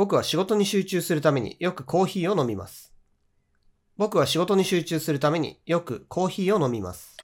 [0.00, 2.94] 僕は仕事に集中するためによくコーヒーを飲みます。
[3.98, 7.18] 僕は仕事に集中するためによくコーヒーを飲みます。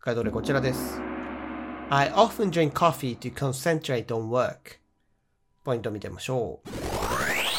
[0.00, 1.00] ガイドレこちらです。
[1.90, 4.80] I often drink coffee to concentrate on work.
[5.62, 6.87] ポイント見てみましょう。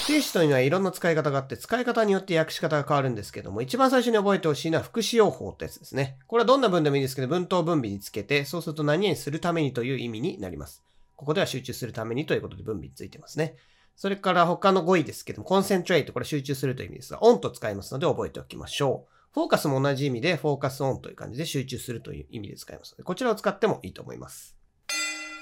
[0.10, 6.18] 不定詞というのはいろんな使い方があって、使い方によって訳し方が変わるんですけども、一番最初に覚えてほしいのは副詞用法ってやつですね。
[6.26, 10.82] これはどんな文でもいいんですけど、文頭分尾につけて、そうすると何々するためにという意味になります。
[11.16, 13.54] ここでは集中するためにということで分尾についてますね。
[13.96, 19.34] それから他の語彙ですけども、concentrate これ集中するという意味ですが、on と使いますので覚えておきましょう。
[19.36, 24.58] フォーカスも同じ意味で、フォーカスオンという感じで集中するという意味で使いますので、こちらを使ってもいいと思います。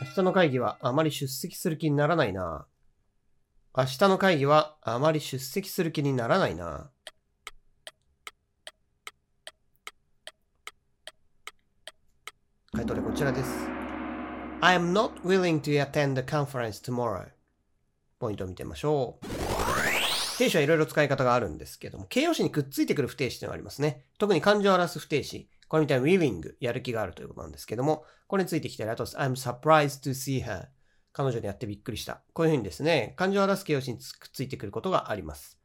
[0.02, 2.77] 明日の会議はあまり出席する気にならないなぁ
[3.80, 6.90] 明日の会議はあまり出席する気にならないな
[12.74, 13.68] 回答例こちらです。
[14.62, 17.28] I am not willing to attend the conference tomorrow.
[18.18, 19.28] ポイントを見てみましょう。
[19.28, 24.06] 不定詞はいろいろ使い方があるんですけども、形容詞にくっついてくる不定詞というのがありますね。
[24.18, 25.52] 特に感情を表す不定詞。
[25.68, 30.66] これみたいに willing、やる気があるということなんですけども、これについてきたり、あと I'm surprised to see her。
[31.18, 32.22] 彼女に会ってびっくりした。
[32.34, 35.58] こういうふうにですね、感情を表す形容詞にくっついてくることがあります。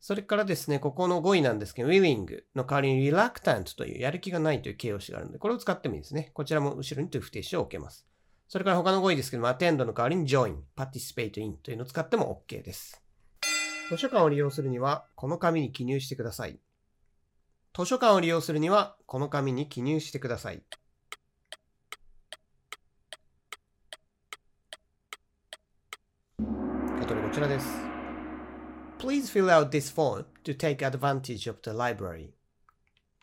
[0.00, 6.30] それからですね、ここの語彙なんですけど、willing の代わりに reluctant というやる気がないという形容詞があるので、これを使ってもいいですね。
[6.32, 8.06] こちらも後ろにという不定詞を置けます。
[8.48, 13.02] それから他の語彙ですけども、attend の代わりに join、participate in というのを使っても OK です。
[13.90, 16.58] 図書館を利用するには、この紙に記入してください。
[17.76, 20.62] 図書館を利用するには、この紙に記入してください。
[27.04, 27.66] 回答例こちらです。
[29.00, 32.28] Please fill out this form to take advantage of the library.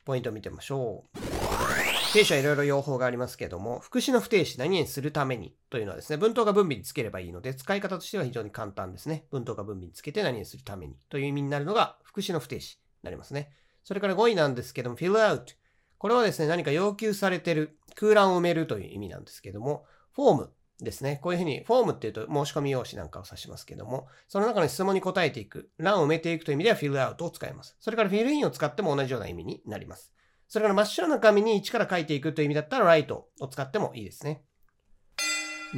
[0.04, 1.20] ポイントを見てみましょう。
[1.20, 9.28] 不定詞はいろいろ用法がありますけども、副詞の不定詞、何々するためにというのはですね、文頭が分尾につければいいので、使い方としては非常に簡単ですね。
[9.32, 13.54] 文頭が分尾につけて何々するためにという意味になるのが副詞の不定詞になりますね。
[13.86, 15.56] それから語彙なんですけども、fill out。
[15.98, 21.20] これはですね、何か要求されてる、空欄を埋めるという意味なんですけども、フォームですね。
[21.22, 27.78] こういうふうに、フォームっていうと申し込み用紙なんかを指しますけども、その中の質問に答えていく、欄を埋めていくという意味では fill out を使います。
[27.80, 30.12] それから fill in を使っても同じような意味になります。
[30.48, 34.44] それから真っ白な紙に一から書いていくという意味だったら write を使ってもいいですね。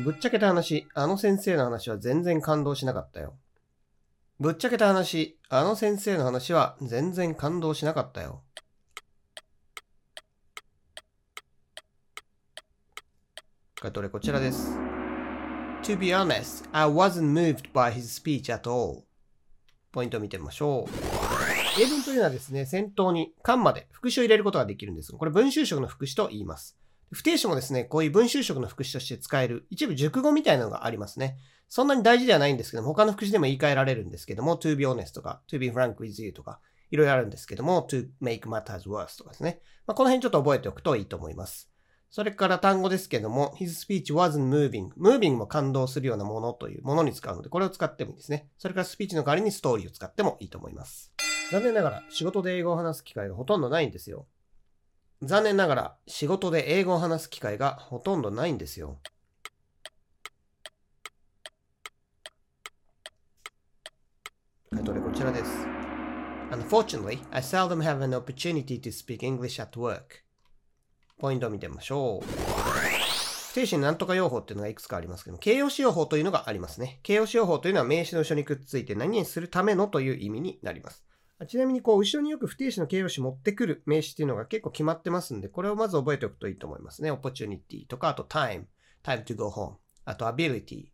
[0.03, 3.37] ぶっちゃけた話、あの先生の話は全然感動しなかったよ。
[4.39, 8.41] ぶっちゃけた話、あの先生の話は全然感動しなかったよ。
[13.79, 14.92] 回答例こちらです。
[15.83, 19.03] To be honest, I wasn't moved by his speech at all.
[19.91, 21.81] ポイントを見てみましょう。
[21.81, 26.77] 英文というのはですね、先頭に間まで副詞を入れることができるんですが、これ文集色の副詞と言います。
[27.11, 31.37] 不定詞もですね、こういう文集色の副詞として使える一部熟語みたいなのがありますね。
[31.67, 36.61] そんなに大事ではないんですけども、他の副詞でも言い換えられるんですけども、to be honest とか、to be frank with you とか、
[36.91, 39.59] いろいろあるんですけども、to make matters worse とかですね。
[39.85, 41.72] まあ、この辺ちょっと覚えておくといいと思います。
[42.13, 44.91] それから単語ですけども、his speech wasn't moving.
[44.99, 48.49] moving も感動するようなものというものに使うので、これを使ってもいいですね。
[48.59, 51.11] それからスピーチの代わりにストーリーを使ってもいいと思います。
[51.51, 54.27] 残念ながら仕事で英語を話す機会がほとんどないんですよ。
[55.23, 58.99] 残念ながら仕事で英語を話す機会がほとんどないんですよ。
[64.71, 65.51] 回答例こちらです。
[66.51, 70.22] Unfortunately, I seldom have an opportunity to speak English at work.
[71.23, 72.25] ポイントを見てみましょう。
[72.25, 76.99] 不定詞なんとか用法っていうのがいくつかありますけども、形容詞用法というのがありますね。
[77.01, 81.05] 形容詞用法というのは名詞の後ろにくっついて何々するためのという意味になります。
[81.47, 87.09] ちなみに、こう、後ろによく不定詞の形容詞持ってくる名詞っていうのが結構決まってますんで、これをまず覚えておくといいと思いますね。
[87.09, 88.65] opportunity とか、あと time,
[89.01, 90.87] time to go home, あと ability,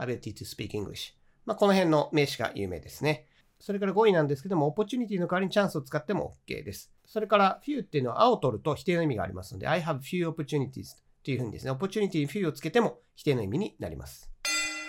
[0.00, 1.14] ability to speak English。
[1.46, 3.28] まあ、この辺の名詞が有名ですね。
[3.60, 6.90] それから5位なんですけども、opportunity の代わりにチャンスを使っても OK です。
[7.04, 14.30] それから few っていうのは、青を取ると否定の意味がありますので、I have few opportunities というふうにですね、opportunity に few をつけても否定の意味になります。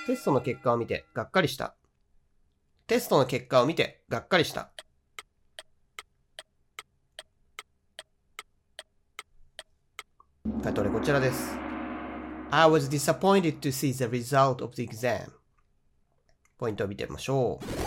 [0.08, 1.76] テストの結果を見て、がっかりした。
[2.88, 4.72] テストの結果を見て、がっかりした。
[10.64, 11.58] 回答例こちらです。
[12.52, 15.30] I was disappointed to see the result of the exam.
[16.58, 17.81] ポイントを見てみましょう。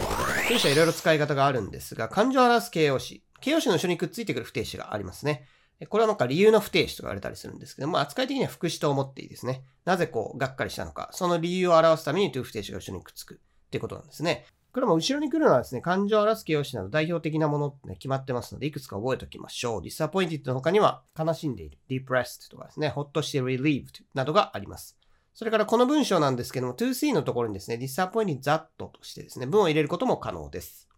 [0.44, 3.22] 不定詞はいろいろ使い方があるんですが、感情を表す形容詞。
[3.40, 5.46] 形容詞の後ろにくっついてくる不定詞がありますね。
[5.88, 9.64] これはなんか理由の不定詞とか言われたりするんですけども、扱い的には副詞と思っていいですね。
[9.86, 14.44] なぜこう、がっかりしたのか、その理由を表すためにという不定詞が後ろにくっつくっていうことなんですね。
[14.74, 19.80] これも後ろに来るのはですね、感情を表す形容詞など代表的なものって、ね、決まってますので、いくつか覚えておきましょう。
[19.80, 24.98] disappointed の他には、悲しんでいる、depressed とかですね、ほっとして relieved などがあります。
[25.34, 30.88] それからこの文章なんですけども、to C のところにですね、disappointed that としてですね、文を入れることも可能です。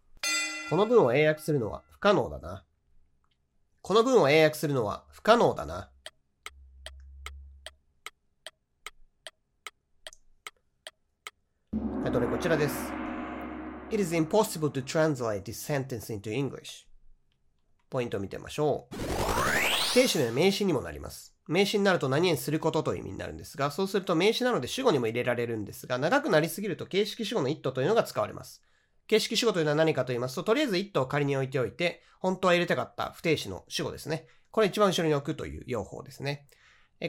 [0.69, 2.63] この文を英訳するのは不可能だな。
[3.81, 5.89] この文を英訳するのは不可能だな。
[12.03, 12.93] はい、どれこちらです。
[13.89, 16.85] It is impossible to translate this sentence into English.
[17.89, 19.16] ポイントを見てみましょう。
[19.93, 21.35] 定詞の名詞にもなります。
[21.47, 28.61] 名詞になると何々することという意味になるんですが、そうすると名詞なので主語にも入れられるんですが、長くなりすぎると形式主語の it というのが使われます。
[29.07, 34.27] 形式主語というのは何かと言いますと、とりあえず it を仮に置いておいて、本当は入れたかった不定詞の主語ですね。
[34.51, 36.47] これ一番後ろに置くという用法ですね。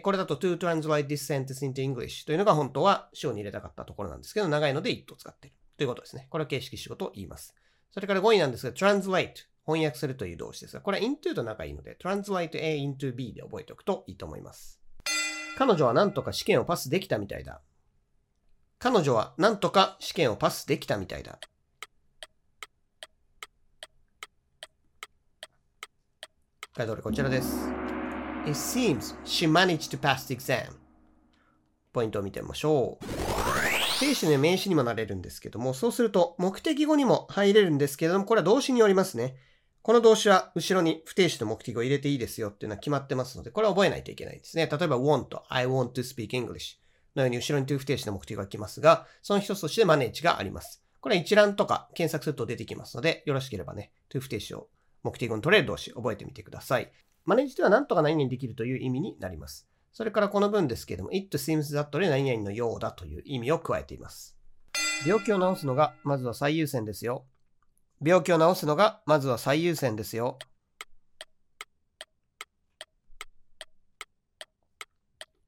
[0.02, 5.56] これだと to translate this sentence into English というのが本当は主語に入れたかったところなんですけど、長いので it を使っている。
[5.78, 6.26] ということですね。
[6.30, 7.54] これは形式仕事と言います。
[7.92, 9.32] それから5位なんですが、translate、
[9.68, 14.80] 翻訳するという動詞ですが、これは into と仲いいので、translate A into B で覚えておくといいと思います。
[15.58, 17.60] 彼女は何とか試験をパスできたみたいだ。
[18.78, 21.38] 彼女は何とか試験をパスできたみたいだ。
[26.72, 27.68] 回答例こちらです。
[28.46, 30.76] It seems she managed to pass the exam.
[31.92, 33.04] ポイントを見てみましょう。
[34.00, 39.36] 定詞の名詞にもなれるんですけども、そうすると目的語にも入れるんですけれども、これは動詞によりますね。
[39.88, 44.68] この動詞は後ろに不定詞の目的を入れていいですよっていうのは決まってますので、これは覚えないといけないんですね。
[44.70, 46.76] 例えば want, I want to speak English
[47.16, 50.82] のように後ろに to 不定詞の目的が来ますが、その一つとして manage があります。
[51.00, 54.68] これは一覧とか検索すると出てきますので、よろしければね、to 不定詞を
[55.04, 56.92] 目的語に取れる動詞覚えてみてください。
[57.24, 59.66] マネージでは何とか何々できるという意味になります。
[59.94, 64.36] それからこの文ですけれども、it seems that で何々のようだという意味を加えています。
[65.06, 67.24] 病気を治すのがまずは最優先ですよ。
[68.00, 70.38] 病気を治すのがまずは最優先ですよ。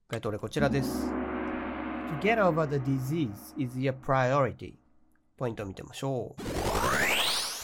[0.08, 1.06] 回答例こちらです。
[1.08, 4.75] To get over the disease is your priority.
[5.37, 6.43] ポイントを見てみましょう。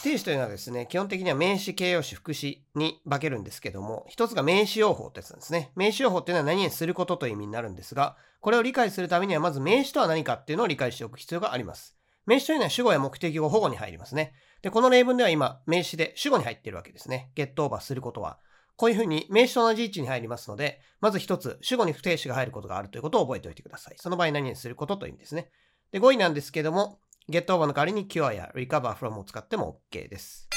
[0.03, 5.71] 定詞というのはですね、基本的には名詞、形容詞、副詞に化けるんですけども、一つが名詞用法ってやつなんですね。
[5.75, 11.96] 名詞用法っていうのは何々することという意味になるんですが、これを理解するためにはまず名詞とは何かっていうのを理解しておく必要があります。
[12.27, 14.33] 名詞というのは主語や目的語保護に入りますね。
[14.61, 17.31] で、この例文では今、名詞で主語に入っているわけですね。
[17.35, 18.37] ゲットオーバーすることは。
[18.75, 23.95] こういうふうに名詞と同じ位置に入りますので、まず一つ、主語に不定詞が入ることがあるということを覚えておいてください。
[23.97, 25.49] その場合何々することという意味ですね。
[25.91, 30.49] で、5位なんですけども、ゲットオーバーの代わりに cure や recover from を使っても OK です。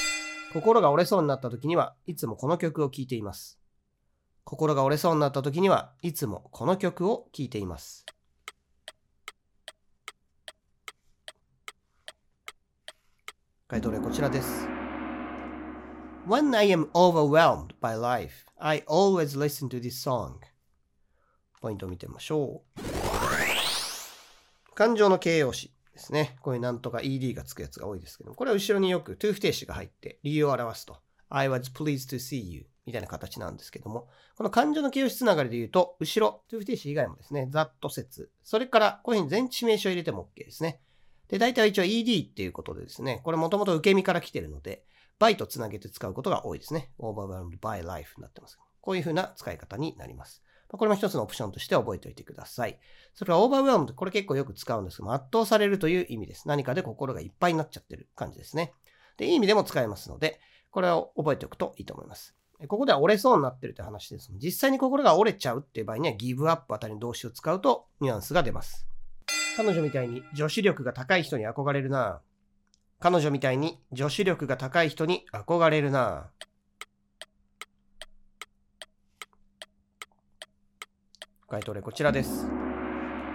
[0.52, 3.60] 心が折れそうになった時にはいつもこの曲を聴いています。
[4.44, 8.04] 心が折れそうになった時にはいつもこの曲を聴いています。
[13.70, 14.66] 回答例こちらです。
[16.26, 20.38] When I am overwhelmed by life, I always listen to this song.
[21.60, 22.80] ポイントを見てみましょう。
[24.74, 25.72] 感情の形容詞。
[25.92, 26.36] ですね。
[26.42, 30.96] こういうなんとか ed がつくやつが多いですけども、これは後ろによく to 不定詞が入って理由を表すと。
[31.28, 40.80] I was pleased to see you みたいな形なんですけども、この感情の形容詞つながりで言うと、後ろ、to 不定詞以外もですね、ざっと説、それからこういうふうに前置詞名詞を入れても OK ですね。
[41.30, 44.84] で、大体は一応 ed っていうことでですね、これもともと受け身から来てるので、
[45.20, 46.90] by とつなげて使うことが多いですね。
[46.98, 48.58] overwhelmed by life になってます。
[48.80, 50.42] こういうふうな使い方になります。
[50.68, 52.78] これも一つのオプションとして覚えておいてください。
[53.14, 56.48] それからオーバーウェルムこれ結構よく使うんですけど圧倒されるという意味です。
[56.48, 58.72] 何かで心がいっぱいになっちゃってる感じですね。
[59.16, 60.40] で、いい意味でも使えますので、
[60.70, 62.36] これを覚えておくといいと思います。
[62.68, 64.30] ここでは折れそうになってるって話です。
[64.34, 68.89] 実際に心が折れちゃうっていう場合にはギブアップあたりの動詞を使うとニュアンスが出ます。
[69.62, 72.22] 彼女みたいに女子力が高い人に憧れるな
[72.98, 76.30] 彼女みたいに女子力が高い人に憧れるな
[81.46, 82.46] 回答例こちらです。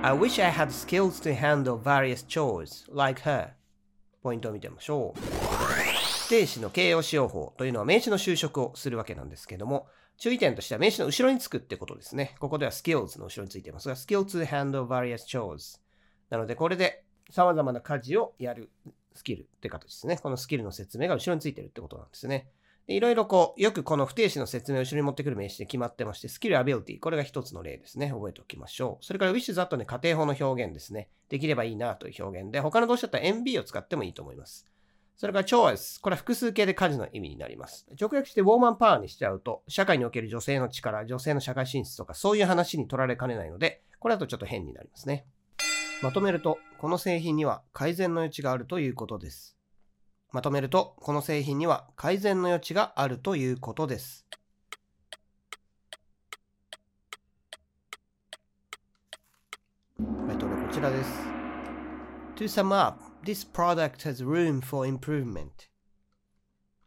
[0.01, 3.49] I wish I had skills to handle various chores like her.
[4.23, 5.19] ポイントを見てみましょう。
[5.19, 9.85] 不定詞の形容詞用法というのは名詞の修飾をするわけなんですけども、
[10.17, 12.35] 注意点としては名詞の後ろにつくってことですね。
[12.39, 15.84] ここでは skills の後ろについていますが、skill to handle various chores。
[16.29, 18.71] なので、これで様々な家事をやる
[19.13, 20.17] スキルって形ですね。
[20.17, 22.49] このスキルの説明が後ろについてるってことなんですね。
[22.87, 28.11] いろいろこう、よくこの不定詞の説明を後ろに持ってくる名詞で決まってまして、スキル、アビリティ、これが一つの例ですね。
[28.11, 29.05] 覚えておきましょう。
[29.05, 31.09] それから、ウィッシュザットね、家庭法の表現ですね。
[31.29, 34.67] できればいいなという表現で、他の動詞だったら MB を使ってもいいと思います。
[35.17, 35.99] それから、チョイス。
[35.99, 37.87] これは複数形で家事の意味になります。
[37.99, 45.25] 直訳してウォーマンパワーにしちゃうと、社会における女性の力、女性の社会進出とか、そういう話に取られかねないので、これだとちょっと変になりますね。
[46.01, 49.55] まとめると、この製品には改善の余地があるということです。
[50.31, 54.27] まとめると、この製品には改善の余地があるということです。
[60.27, 61.09] タイトルこちらです。
[62.35, 65.49] To sum up, this product has room for improvement.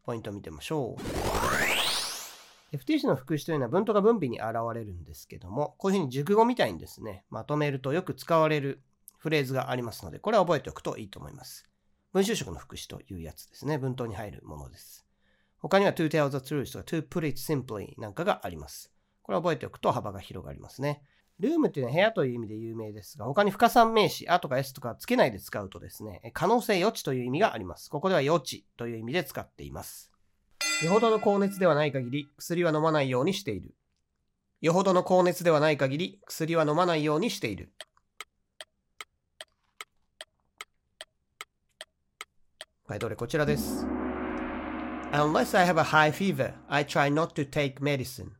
[0.04, 2.76] ポイント見てみましょう。
[2.76, 8.82] FT 詞の副詞というのは文とか文尾に現れるんですけども、こういうふうに熟語みたいにですね、まとめるとよく使われる
[9.18, 11.68] フレーズがありますので、これは覚えておくといいと思います。
[12.12, 13.78] 文集色の副詞というやつですね。
[13.78, 15.04] 文頭に入るものです。
[15.58, 18.92] 他には to tell the truth とか to put it simply なんかがあります。
[19.22, 21.02] これを覚えておくと幅が広がりますね。
[21.40, 27.90] ルームっていうのは部屋という意味で有名ですが、他に不可算名詞、あとか s とかつけないで使うとですね、可能性余地という意味があります。
[27.90, 30.10] ここでは余地という意味で使っています。
[30.82, 33.74] よほどの高熱ではない限り、薬は飲まないようにしている。
[34.60, 37.72] よほどの高熱ではない限り、薬は飲まないようにしている。
[42.88, 43.84] はい、どれこちらです。
[45.12, 48.30] Unless I have a high fever, I try not to take medicine.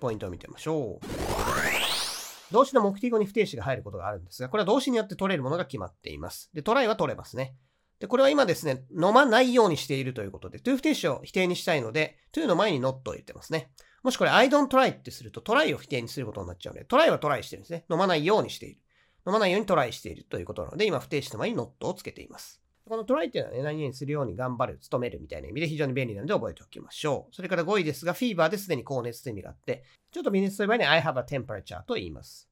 [0.00, 2.50] ポイントを見てみましょう。
[2.50, 6.48] 動詞の目的語に不定詞が入ることがあるんですが、これは動詞によって取れるものが決まっています。
[6.54, 7.56] で、トライは取れますね。
[8.00, 13.70] で、これは今ですね、飲まないようにしているということで、to 不定詞を否定にしたいので、to の前に not を言ってますね。
[14.02, 17.84] もしこれ I don't try ってすると try を否定にすることになっちゃうので、トライはトライしてるんですね。
[17.90, 18.80] 飲まないようにしている。
[19.26, 22.63] 飲まないようにトライしているということなので、今不定詞の前に not をつけています。
[22.86, 27.34] この try っていうのはね、何々するように頑張る、努めるみたいな意味で非常に便利なので覚えておきましょう。
[27.34, 32.48] それから語彙ですが、 fever ですでに高熱という意味があって、ちょっと微熱という場合に I have a temperature と言います。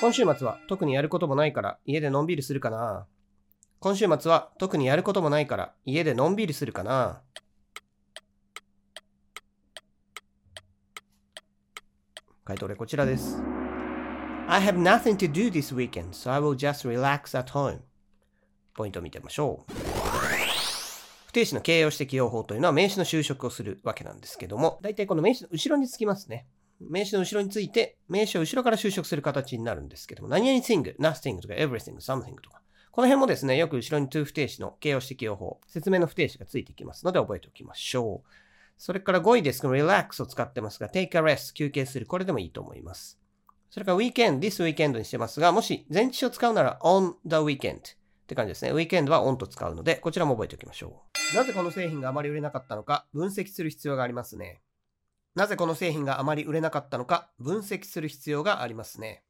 [0.00, 3.06] 今週末は特にやることもないから家でのんびりするかな
[3.78, 7.22] 今週末は特にやることもないから家でのんびりするかな
[12.44, 13.40] 回答例こちらです。
[14.48, 17.78] I have nothing to do this weekend, so I will just relax at home.
[18.74, 19.72] ポイントを見てみましょう。
[21.26, 26.46] 不定詞の形容詞的用法というのは名詞の修飾をするわけなんですけども、大体この名詞の後ろにつきますね。
[26.78, 32.60] 名詞の後ろについて、名詞を後ろから修飾する形になるんですけども、何々 thing, nothing とか everything, something とか、
[32.90, 38.28] この辺もですね、よく後ろに to 不定詞の形容詞的用法、説明の不定詞がついてきますので覚えておきましょう。
[38.76, 42.04] それから5位ですけど、relax を使ってますが、take a rest 休憩する。
[42.04, 43.18] これでもいいと思います。
[43.70, 47.78] それから weekend, this weekend にしてますが、もし前置詞を使うなら on the weekend
[48.32, 48.70] って感じですね。
[48.70, 51.02] ウィーケンドは on と使うので、こちらも覚えておきましょ
[51.34, 51.36] う。
[51.36, 54.62] なぜこの製品があまり売れなかったのか、分析する必要がありますね。
[55.34, 59.22] なぜこの製品があまり売れなかったのか、分析する必要がありますね。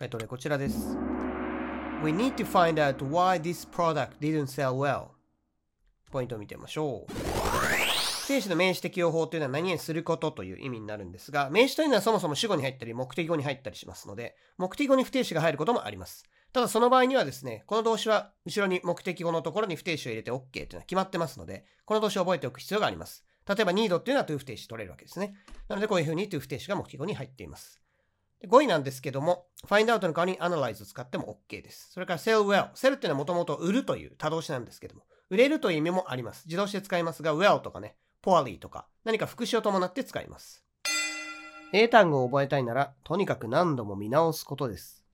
[0.00, 0.96] えっとね、こちらです。
[2.02, 5.08] We need to find out why this product didn't sell well.
[6.10, 7.39] ポイントを見てみましょう。
[8.30, 16.24] 定詞の名詞適用法というのは何々することという意味になるんですが、名詞というのはそもそも主語に入ったり目的語に入ったりしますので、目的語に不定詞が入ることもあります。
[16.52, 23.24] ただその場合にはですね、この動詞は後ろに目的語のところに不定詞を入れて OK というのは決まってますので、この動詞を覚えておく必要があります。
[23.48, 25.34] 例えば need っていうのは to 不定詞取れるわけですね。
[25.68, 27.80] なのでこういうふうに to 不定詞が目的語に入っています。
[28.46, 31.90] 5位なんですけども、find out の代わりに analyze を使っても OK です。
[31.92, 32.72] それから sell well。
[32.74, 36.44] sell っていうのはもともと売るという多動詞なんですけども、売れるという意味もあります。
[36.46, 40.64] 自動詞で使いますが、well とかね、poorly とか何か副詞を伴って使います。
[41.72, 45.04] 英単語を覚えたいなら、とにかく何度も見直すことです。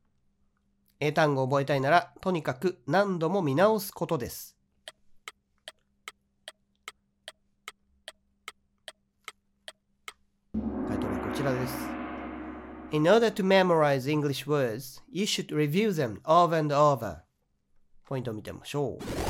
[1.01, 4.57] 英単語を覚えたいなら、とにかく何度も見直すことです。
[10.89, 11.89] タイトルはこちらです。
[12.93, 17.19] In order to memorize English words, you should review them over and over.
[18.07, 19.26] ポイントを見てみましょう。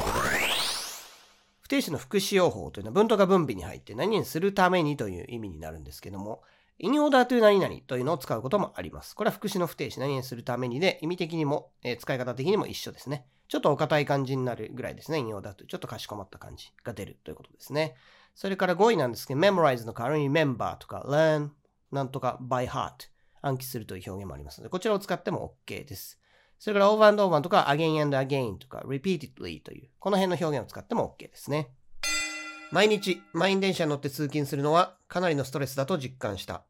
[1.66, 6.44] 不定詞の副詞用法というのは文とか分尾に入って何々するためにという意味になるんですけども、
[6.78, 9.16] in order to 何々というのを使うこともあります。
[9.16, 13.26] これは副詞の不定詞何々するためにで、意味的にも、えー、使い方的にも一緒ですね。
[13.48, 15.18] ちょっとお堅い感じになるぐらいですね。
[15.18, 17.96] in order to ちょっとかしこまった感じが出るということですね。
[18.36, 21.48] それから5位なんですけど、memorize の代わりに remember とか learn
[21.90, 23.08] なんとか by heart
[23.42, 26.20] 暗記するという表現もありますので、こちらを使っても OK です。
[26.58, 31.70] それから over and over とか again and again とか repeatedly というこの辺の表現を使っても OK ですね。
[32.72, 36.64] 毎日満員電車に乗って通勤するのはかなりのストレスだと実感した。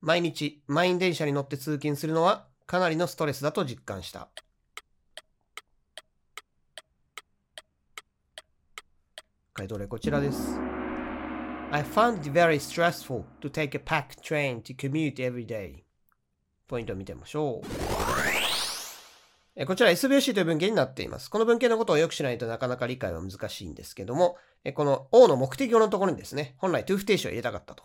[0.00, 4.28] 毎日満員電車に乗って通勤するのはかなりのストレスだと実感した。
[9.54, 10.58] 回答例こちらです。
[11.72, 15.82] I found it very stressful to take a packed train to commute every day.
[16.66, 18.09] ポイントを見てみましょう。
[19.66, 21.30] こちら SVC という文献になっています。
[21.30, 24.36] この文献のことをよくしないとなかなか理解は難しいんですけども、
[24.74, 27.84] この O の目的語のところにですね、本来 to 不定詞を入れたかったと。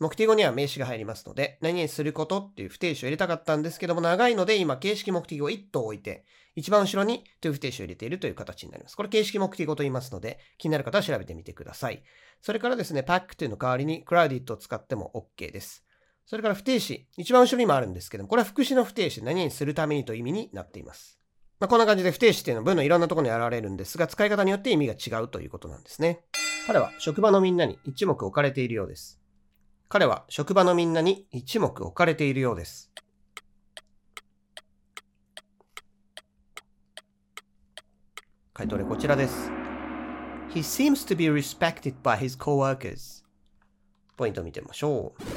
[0.00, 6.26] 目的語には名詞が入りますので、何々することっていう不定詞を入れたかったんですけども、長いので今、形式目的語1と置いて、
[6.56, 8.96] 一番後ろに to 不定詞を入れているという形になります。
[8.96, 12.02] これ形式目的語と言いますので、気になる方は調べてみてください。
[12.42, 15.83] それからですね、pack というの代わりに crowded を使っても OK です。
[16.26, 21.18] それから不定詞、一番後ろにもあるんですけども、これは副詞の不定詞、何々するためにという意味になっています。
[21.60, 26.24] まあ、こんな感じで不定詞っていうのは文のいろんなところに現れるんですが、使い方によって意味が違うということなんですね。
[26.66, 29.20] 彼は職場のみんなに一目置かれているようです。
[29.88, 32.90] 彼は職場のみんなに一目置かれているようです。
[38.54, 39.50] 回答例こちらです。
[40.50, 43.24] He seems to be respected by his coworkers.
[44.16, 45.33] ポイントを見てみましょう。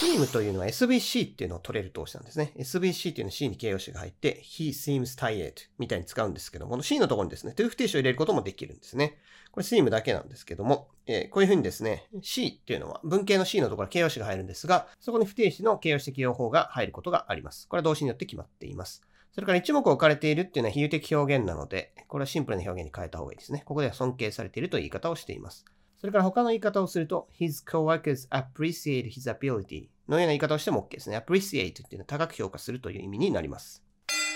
[0.00, 2.54] Seem というのは SVC っていうのを取れる動詞なんですね。
[2.56, 9.18] SVC っていうのは C に形容詞が入って He seems tired みたいに使うんですけども、この C のところにですね、to 不定詞を入れることもできるんですね。
[9.52, 17.68] これ seem だけなんですけども、えー、こういうふうにですね、C っていうのは文系の C のところ形容詞が入るんですが、そこに不定詞の形容詞的用法が入ることがあります。
[17.68, 19.02] これは動詞によって決まっています。
[19.32, 23.62] それから一目置かれているっていうのは比喩的表現なので、これはシンプルな表現に変えた方がいいですね。
[23.66, 25.66] ここでは尊敬されているという言い方をしています。
[26.00, 31.18] それから他の言い方をすると、his coworkers appreciate his ability のような言い方をしても OK ですね。
[31.18, 33.84] appreciate っていうのは高く評価するという意味になります。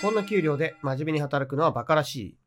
[0.03, 2.37] こんな給料で真面目に働くのは馬鹿らしい。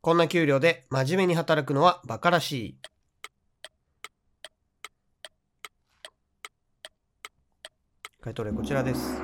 [0.00, 2.78] こんな給料で真面目に働くのは馬鹿らしい。
[8.20, 9.22] 回答例こちらです。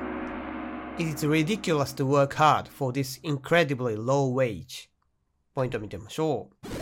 [0.97, 4.89] It is ridiculous to work hard for this incredibly low wage?
[5.53, 6.72] ポイントを見てみましょう。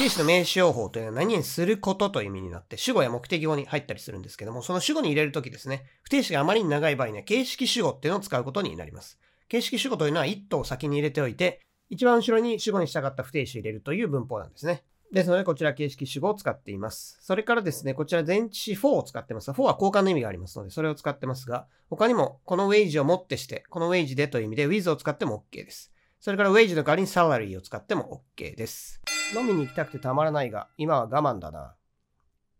[0.00, 9.18] 定詞の名詞用法というのは何々することという意味になって、主語や目的語に入ったりするんですけども、その主語に入れるときですね、不定詞があまりに長い場合には形式主語っていうのを使うことになります。
[9.48, 14.84] 形式主語というのは一頭先に入れておいて、一番後ろに主語に従った不定詞を入れるという文法なんですね。
[15.12, 17.18] ですので、こちら形式主語を使っています。
[17.20, 19.50] それからですね、こちら前置詞4を使ってます。
[19.50, 25.92] 4は交換の意味がありますので、それを使ってますが、他にも、このウェイジをもってして、このウェイジでという意味で with を使っても OK です。
[26.20, 29.02] それからウェイジの代わりにサラリーを使っても OK です。
[29.32, 31.76] 飲みに行きたくてたまらないが、今は我慢だな。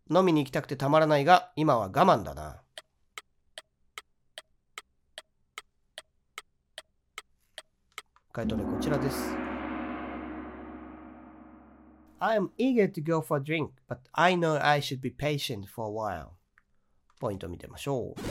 [0.09, 2.61] 飲みに行きたくてたまらないが、今は我慢だな。
[8.31, 9.35] 回答例こちらです。
[12.19, 15.89] I am eager to go for a drink, but I know I should be patient for
[15.89, 16.27] a while.
[17.19, 18.21] ポイントを見てみましょう。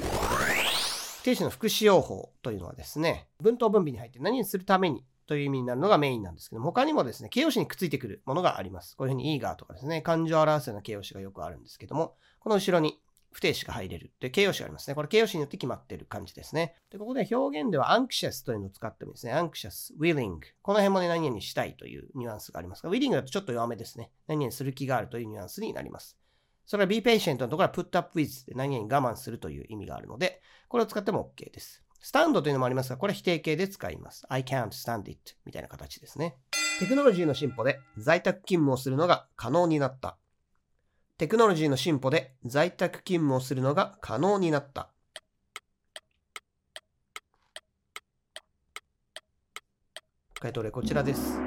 [1.22, 8.96] 定詞の副詞用法というのはですね、文頭分尾に入って何にするためにという意味になるのがメインなんですけども、他にもですね、形容詞にくっついてくるものがあります。
[8.96, 14.96] こういうふうに eager とかですね、感情を表すような形容詞がよくあるんですけども、この後ろに不定詞が入れるという形容詞がありますね。
[14.96, 16.74] これ形容詞によって決まっている感じですね。
[16.90, 20.40] で、ここで表現では anxious というのを使ってもですね、anxious, willing。
[20.62, 24.10] この辺もね、何々したいというニュアンスがありますが、willing だとちょっと弱めですね。
[24.26, 26.18] 何々する気があるというニュアンスになります。
[26.66, 31.84] それは be patient のところは put up with で何々我慢するという意味があるので、これを使っても OK です。
[32.00, 34.24] スタンドというのもありますが、これは否定形で使います。
[34.28, 36.36] I can't stand it みたいな形ですね。
[36.78, 40.16] テクノロジーの進歩で在宅勤務をするのが可能になった。
[41.18, 44.90] テクノロジーの進歩で在宅勤務をするのが可能になった。
[50.40, 51.38] 回答例こちらです。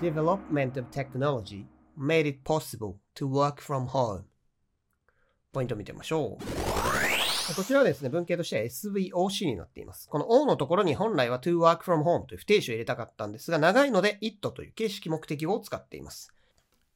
[0.00, 1.66] Development of technology
[1.98, 4.22] made it possible to work from home
[5.52, 6.67] ポイント見てみましょう。
[7.56, 10.08] こちらはですね、文系としては SVOC になっています。
[10.08, 16.32] この O のところに本来は to work from home という不定詞を入れたかったんですが、長いので it という形式目的語を使っています。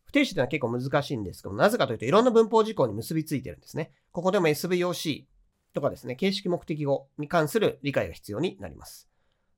[0.05, 3.93] 不定詞というのは結構難しいんですけどなぜかというといろんな文法事項に結びついてるんですね。
[4.13, 5.25] ここでも SVOC
[5.73, 9.09] とかですね、形式目的語に関する理解が必要になります。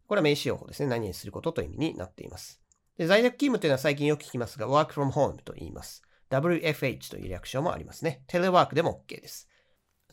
[0.06, 0.88] これは名詞用法ですね。
[0.88, 2.60] 何にすることという意味になっています。
[2.96, 6.02] で在宅勤務というのは最近よく聞きますが、work from home と言います。
[6.30, 8.22] WFH という略称もありますね。
[8.28, 9.48] テレワークでも OK です。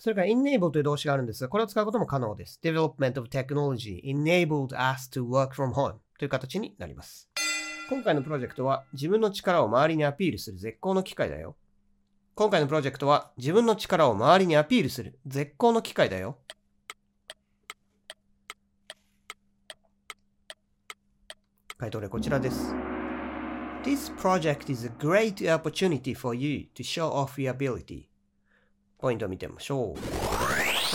[0.02, 2.60] それから enable という動詞があるんですが、これを使うことも可能です。
[2.64, 7.30] development of technology enabled us to work from home という形になります。
[7.88, 11.56] 今回のプロジェクトは自分の力を周りにアピールする絶好の機会だよ。
[12.34, 16.40] 今回のプロジェクトは自分の力を周りにアピールする絶好の機会だよ。
[21.78, 22.74] 回答例こちらです。
[23.84, 28.11] This project is a great opportunity for you to show off your ability.
[29.02, 30.00] ポイントを見てみましょう。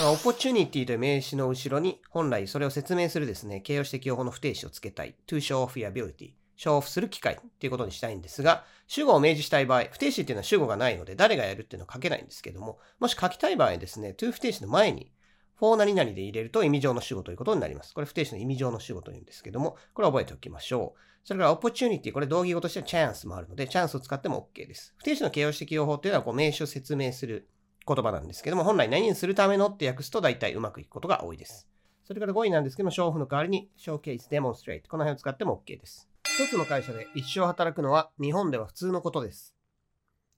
[0.01, 5.15] opportunity という名詞の後ろに本来それを説明するですね、形容詞的用法の不定詞をつけたい。
[5.27, 6.33] to show off your ability。
[6.57, 15.11] show off する機会っていうことにしたいんですが、主語を明示したい場合、不定詞っていうのは主語がないので誰がやるっていうのは書けないんですけども、もし書きたい場合ですね、to 不定詞の前に
[15.59, 17.93] for 何々で入れると意味上の主語ということになります。
[17.93, 20.99] これ不定詞の意味上の主語というんですけども、これを覚えておきましょう。
[21.23, 24.93] それから opportunity、これ同義語としてはチャンスもあるので、チャンスを使っても OK です。
[24.97, 27.49] 不定詞の形容詞的用法っていうのはこう名詞を説明する
[27.87, 31.67] 言葉なんですけども、本来何にするためのって訳すと大体うまくいくことが多いです。
[32.03, 34.89] それから5位なんですけども、勝負の代わりに、ショーケース、デモンストレート。
[34.89, 36.07] この辺を使っても OK です。
[36.39, 39.55] 一つの会社で一生働くのは日本では普通のことです。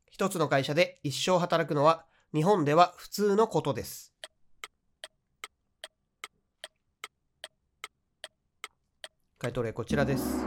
[0.10, 4.14] 一つの会社で一生働くのは日本では普通のことです。
[9.38, 10.46] 回答例こちらです。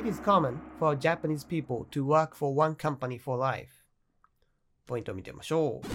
[0.00, 3.75] It is common for Japanese people to work for one company for life.
[4.86, 5.86] ポイントを見てみましょう。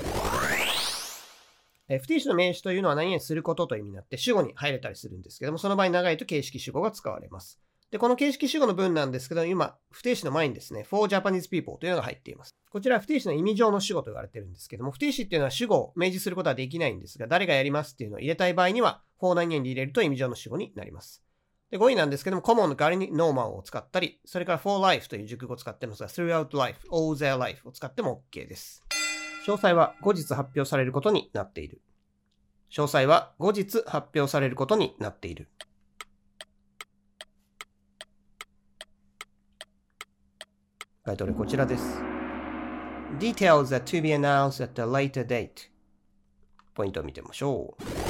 [1.93, 7.59] え不定詞の名詞というのは何々することという意味になって主語に入れたりするんですけども、その場合長いと形式主語が使われます。
[7.91, 12.55] で、この形式主語の文なんですけど、今、不定詞の前にですね、for Japanese people というのが入っています。
[12.71, 21.21] こちらは不定詞の意味上の主語と言われてるんですけども、不定詞っていうのは主語を明示することはできないんですが、誰がやりますっていうのを入れたい場合には、for 何々で入れると意味上の主語になります。
[21.71, 28.83] で、5位なんですけども、common の代わりに normal を使ったり、それから for life という熟語を使ってますが、throughout life, all their life を使っても OK です。
[29.47, 31.81] 詳細は後日発表されることになっている。
[32.69, 35.47] 詳細は後日発表されることになっている。
[41.03, 42.01] 回答例こちらです。
[43.17, 45.69] Details are to be announced at a later date.
[46.73, 48.00] ポイントを見てみましょう。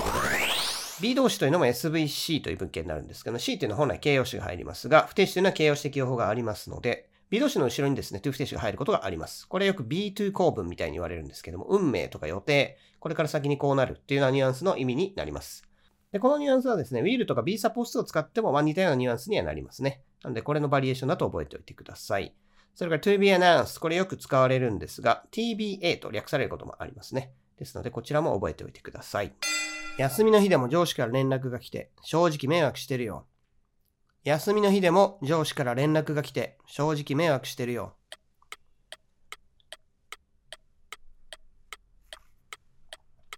[1.02, 9.48] B 動詞というのも SVC という文献になるんですけど、C というのは本来形容詞が入りますが、不定詞というのは形容詞的用法がありますので、B 動詞の後ろにですね、to 不定詞が入ることがあります。
[9.48, 15.64] これよく B2 構文みたいに言われるんですけども、運命とか予定、これから先にこうなるっていうようなニュアンスの意味になります。
[16.12, 20.04] で、このニュアンスはですね、will とか be supposed を使っても、ま、似たようなニュアンスにはなりますね。
[20.24, 22.36] なので、これのバリエーションだと覚えておいてください。
[22.76, 23.80] それから to be announced。
[23.80, 27.34] これよく使われるんですが、tba と略されることもありますね。
[27.62, 29.34] ですので、こちらも覚えておいてください。
[30.00, 33.28] 休みの日でも上司から連絡が来て、正直迷惑してるよ。
[34.24, 37.94] 休みの日でも上司から連絡が来て、正直迷惑してるよ。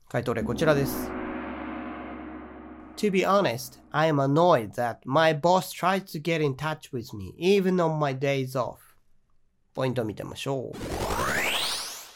[0.08, 1.12] 回答例こちらです。
[2.96, 7.34] To be honest, I am annoyed that my boss tries to get in touch with me
[7.38, 8.78] even on my days off.
[9.74, 11.03] ポイントを見てみましょう。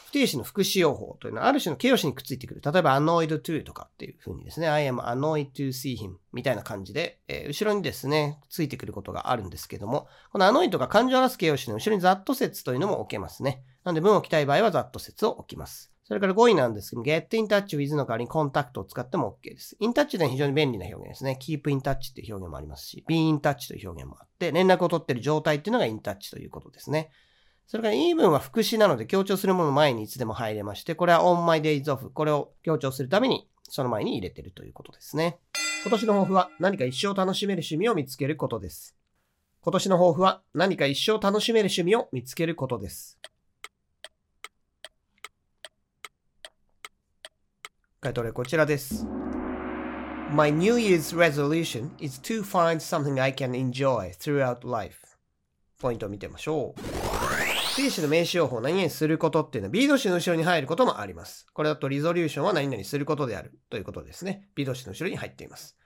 [0.07, 2.61] 不定詞の副詞用法というのはある種の形容詞にくっついてくる。
[2.63, 13.63] 例えば annoyed to とかっていう風にですね、I am annoyed to see him みたいな感じで、えー、後ろにですね、ついてくることがあるんですけども、この annoyed が感情を表す形容詞の後ろにざっと説というのも置けますね。
[13.83, 15.91] なので文を置きたい場合はざっと説を置きます。
[16.05, 19.75] それから5位なんですけど、get in touch with の代わりに contact を使っても OK です。
[19.81, 21.37] in touch で非常に便利な表現ですね。
[21.41, 27.09] keep in touch っていう表現もありますし、be in touch という表現もあって、連絡を取っている状態っていうのが in touch ということですね。
[27.67, 32.09] それから even は副詞なので強調するものの前にいつでも入れまして、これは on my days off。
[32.09, 35.37] これを強調するためにその前に入れてるということですね。
[35.83, 38.95] 今年の抱負は何か一生楽しめる趣味を見つけることです。
[39.61, 43.19] 今年の抱負は何か一生楽しめる趣味を見つけることです。
[47.99, 49.05] 回答例こちらです。
[50.31, 54.95] My New Year's resolution is to find something I can enjoy throughout life.
[55.79, 56.96] ポイントを見てみましょう。
[57.77, 61.45] 定詞の名詞用法何々することっていうのは B 動詞の後ろに入ることもあります。
[61.53, 64.49] これだとリゾリューションは何々することであるということですね。
[64.55, 65.77] B 動詞の後ろに入っています。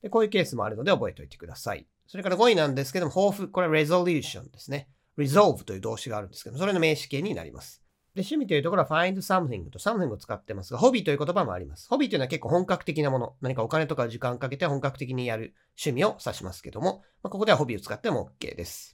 [0.00, 1.86] でこういうケースもあるので覚えておいてください。
[2.06, 3.50] それから5位なんですけども、抱負。
[3.50, 4.88] これは resolution ですね。
[5.18, 7.82] resolve という動詞があるんですけど、それの名詞形になります。
[8.14, 11.88] で、趣味というところは find something と something を使ってますが、ホビーという言葉もあります。
[11.90, 13.34] ホビーというのは結構本格的なもの。
[13.42, 18.93] 何かお金とか時間かけて本格的にやる趣味を指しますけども、まあ、ここではホビーを使っても OK です。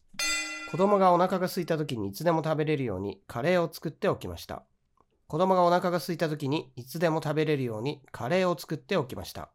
[0.71, 4.63] 子供がお腹が空いた時にいつでも食べれるようにカレーを作っておきました。
[5.27, 9.51] 子供がお腹が空いた時にいつでも食べれるようにカレーを作っておきました。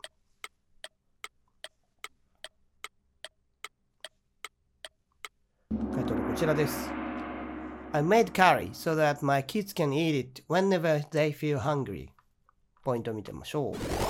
[5.93, 6.91] 回答こちらです。
[7.93, 12.09] I made curry so that my kids can eat it whenever they feel hungry.
[12.83, 14.04] ポイントを見てみましょう。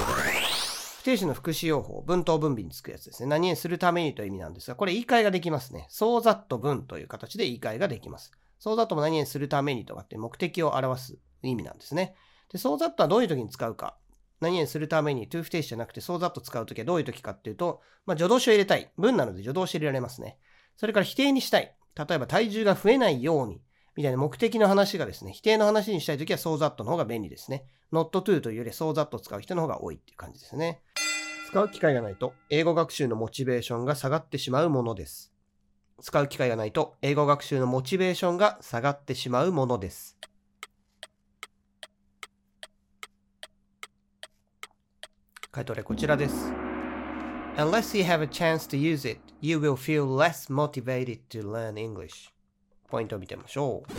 [1.06, 3.30] 定詞の副詞用法、文頭分尾につくやつですね。
[3.30, 5.86] 何にするためにという意味なんですが、これ言い換えができますね。
[5.88, 8.32] そうざっと文という形で言い換えができます。
[8.58, 12.16] そうざっとも何にするためにとかって目的を表す意味なんですね。
[12.52, 13.98] で、そうざっとはどういう時に使うか。
[14.42, 18.92] 何にするために to 不定詞じゃなくてそうざっと使うときはどういう時かっていうと、まあ、助動詞を入れたい。
[18.98, 20.40] 文なので助動詞入れられますね。
[20.76, 21.76] それから否定にしたい。
[21.96, 23.62] 例えば体重が増えないように。
[23.96, 27.68] みたいな目的の話がですね、否定の話にしたいときは so that の方が便利ですね。
[27.94, 30.82] not to というより so that を使う人の方が多いっていう感じですね。
[31.56, 35.32] 使う機会がないと英語学習のモチベーションが下がってしまうものです。
[36.02, 40.18] 使う機会がないと英語学習のモチベーションが下がってしまうものです。
[45.50, 46.52] 回答例こちらです。
[47.56, 52.34] Unless you have a chance to use it, you will feel less motivated to learn English.
[52.90, 53.94] ポイントを見てみましょう。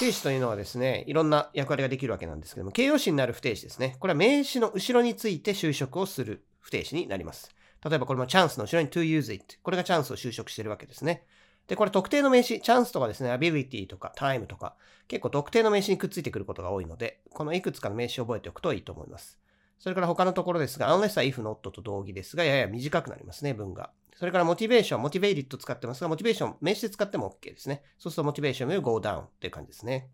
[0.00, 3.96] 定詞というのはですね、いろんな役割ができるわけなんですけども、形容詞になる不定詞ですね。
[3.98, 7.54] これは名詞の後ろについて修飾をする不定詞になります。
[7.84, 9.58] 例えばこれもチャンスの後ろに to use it。
[9.62, 11.24] これがチャンスを修飾してるわけですね。
[11.66, 14.74] で、これ特定の名詞、チャンスとかですね、ability とか time とか、
[15.08, 19.38] 結構特定の名詞にくっついてくることが多いので、このいくつかの名詞を覚えておくといいと思います。
[19.78, 23.90] それから他のところですが、unless は if not と同義ですが、やや短くなりますね、文が。
[24.16, 27.82] それからモチベーション、モチベイリット使ってますが、モチベーション、名詞で使っても OK ですね。
[27.98, 30.08] そうするとモチベーション will go down っていう感じですね。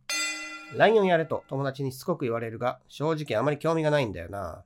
[0.77, 4.63] LINE をやれと友達にしつこく言われるが、正直あまり興味がないんだよな。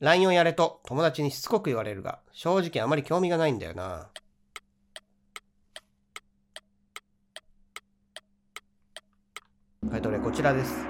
[0.00, 4.10] LINE をやれと友達にしつこく言われるが、正直あまり興味がないんだよな。
[9.90, 10.84] 回答例こちらです。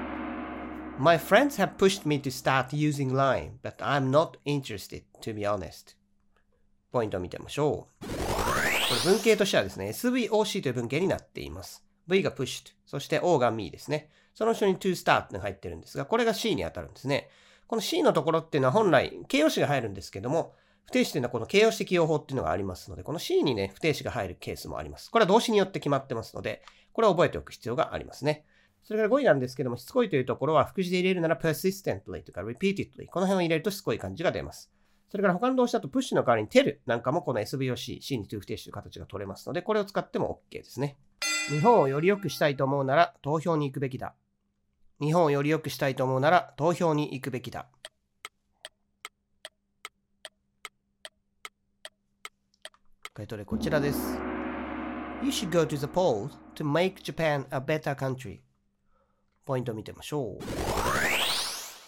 [0.99, 5.43] My friends have pushed me to start using Line, but I'm not interested, to be
[5.43, 5.95] honest.
[6.91, 8.07] ポイントを見てみましょう。
[8.07, 8.13] こ
[9.05, 11.85] れ文型としてはですね、SVOC という文型になっています。
[12.09, 14.11] V が pushed、そして O が me ですね。
[14.35, 17.29] その後ろに to start が入ってるんですが、これが C に当たるんですね。
[17.67, 20.55] この C のところっていうのは本来形容詞が入るんですけども、
[20.87, 25.11] 不定詞というのはこの形容詞適用法っていうのがありますので、この C にね、不定詞が入るケースもあります。
[25.11, 28.45] これは動詞によって決まってますので、これを覚えておく必要がありますね。
[28.85, 33.07] それから5位なんですけども、しつこいというところは、副詞で入れるなら persistently とか repeatedly。
[33.11, 34.71] この辺を入れるとしつこい感じが出ます。
[35.11, 40.97] それから他の動詞だと push の代わりに tell なんかもこの SVOC、C に to 不定詞という形が取れますので、これを使っても OK ですね。
[41.49, 44.15] 日本をより良くしたいと思うなら投票に行くべきだ。
[45.01, 47.67] 日本をより良くしたいと思うなら投票に行くべきだ。
[53.13, 54.19] 回答でこちらです。
[55.23, 58.41] You should go to the polls to make Japan a better country.
[59.45, 60.45] ポイントを見てみましょう。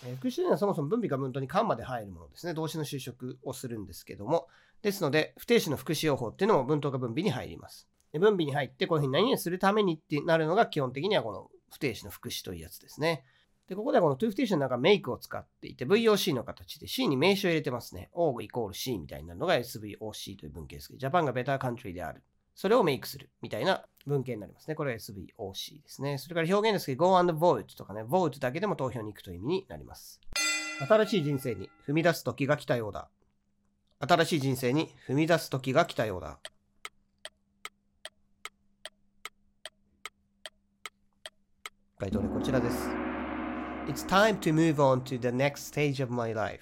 [0.06, 2.54] えー、副詞というのはそもそも分離が文頭に間まで入るものですね。
[2.54, 4.48] 動詞の修飾をするんですけども。
[4.80, 7.88] ですので、不定詞の副詞用法っていうのも文頭が分離に入ります。
[8.18, 13.24] 分離に入って、こういうふうに何々するためにってなるのが基本的にはこの不定詞の副詞というやつですね。
[13.68, 18.08] で、ここではこの to 不定詞の中メイクを使っていて、VOC の形で C に名詞を入れてますね。
[18.12, 22.22] o g イコール C みたいになるのが SVOC という文型ですけど、ジャパンがベターカントリーである。
[22.54, 24.74] それをメイクするみたいな文型になりますね。
[24.74, 26.18] これは SVOC ですね。
[26.18, 30.20] それから表現ですけど、go and vote とかね、vote だけでも投票に行くという意味になります。
[30.88, 33.08] 新しい人生に踏み出す時が来たようだ。
[34.00, 36.38] 新しい人生に踏み出す時が来たようだ。
[42.00, 42.88] 回答でこちらです。
[43.88, 46.60] It's time to move on to the next stage of my life.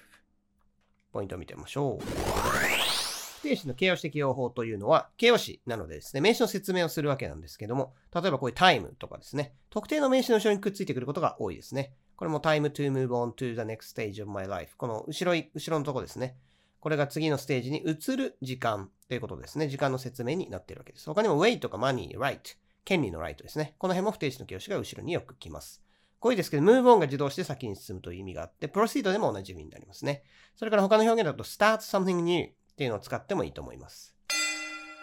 [1.13, 3.43] ポイントを見てみましょう。
[3.43, 11.93] 定詞の形容詞的用法というのは、形容詞なのでですね、名詞の説明をするわけなんですけども、例えばこういう time とかですね、特定の名詞の後ろにくっついてくることが多いですね。
[12.15, 14.75] これも time to move on to the next stage of my life。
[14.75, 16.35] この後ろ後ろのとこですね。
[16.79, 19.67] これが次のステージに移る時間ということですね。
[19.67, 21.05] 時間の説明になっているわけです。
[21.05, 22.39] 他にも way とか money, right、
[22.87, 23.75] 権利の right ですね。
[23.79, 25.83] この辺も不定詞の形容詞が後ろによく来ます。
[26.21, 30.23] こういうですけど、move on が自動して先に進むという意味があって、proceed でも同じ意味になりますね。
[30.55, 34.15] それから他の表現だと start something new っていうのを使ってもいいと思います。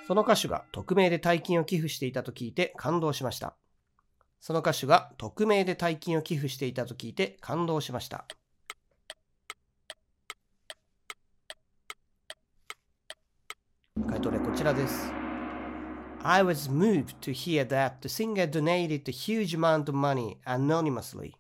[0.07, 3.55] その歌手が匿名で大金を寄付していたと聞いて感動しました。
[4.41, 8.27] その歌手が匿名で大金を寄付していたと聞いて感動しました。
[14.09, 15.24] 回答例こちらです。
[16.27, 21.35] I was moved to hear that the singer donated a huge amount of money anonymously.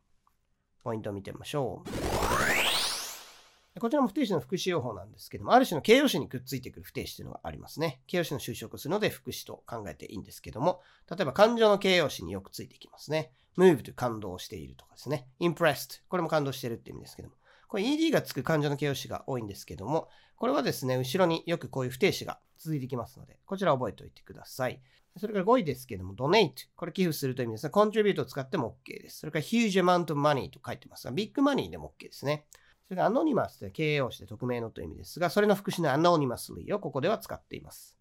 [0.82, 3.80] ポイントを見てみましょう。
[3.80, 8.02] こちらも不定詞の副詞用法なんですけども、ある種の形容詞にくっついてくる不定詞というのがありますね。
[8.06, 13.32] 形容詞の修飾をするので副詞と考えていいんですけども、例えば感情の形容詞によくついてきますね。
[13.56, 15.26] move と感動しているとかですね。
[15.40, 17.36] impressed これも感動しているって意味ですけども。
[17.68, 24.80] これ ed がつく感情の形容詞が多いんですけども、これはですね、後ろによくこういう不定詞が続いてきますので、こちら覚えておいてください。
[25.18, 26.68] それから語彙ですけども、donate。
[26.74, 27.70] これ寄付するという意味ですね。
[27.72, 29.18] contribute を使っても OK です。
[29.20, 32.46] それから huge amount of money と書いてますが、 big money でも OK ですね。
[32.88, 37.98] それから anonymous という形容詞で匿名のという意味ですが、それの副詞の anonymously をここでは使っています。